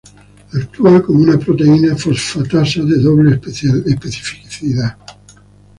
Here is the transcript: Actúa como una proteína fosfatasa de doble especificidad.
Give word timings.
Actúa 0.59 0.99
como 1.05 1.19
una 1.19 1.37
proteína 1.37 1.95
fosfatasa 1.95 2.81
de 2.81 2.97
doble 3.03 3.35
especificidad. 3.85 4.97